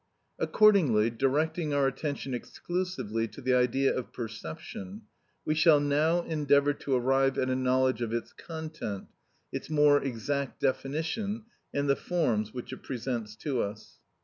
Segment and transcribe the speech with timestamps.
[0.39, 5.03] Accordingly, directing our attention exclusively to the idea of perception,
[5.45, 9.09] we shall now endeavour to arrive at a knowledge of its content,
[9.51, 13.99] its more exact definition, and the forms which it presents to us.